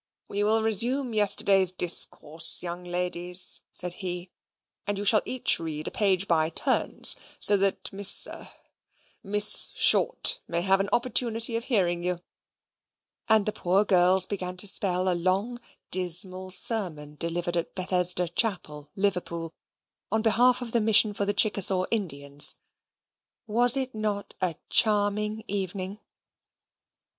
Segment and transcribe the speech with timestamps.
[0.27, 4.31] "We will resume yesterday's discourse, young ladies," said he,
[4.87, 8.51] "and you shall each read a page by turns; so that Miss a
[9.21, 12.19] Miss Short may have an opportunity of hearing you";
[13.29, 15.59] and the poor girls began to spell a long
[15.91, 19.53] dismal sermon delivered at Bethesda Chapel, Liverpool,
[20.11, 22.55] on behalf of the mission for the Chickasaw Indians.
[23.45, 25.99] Was it not a charming evening?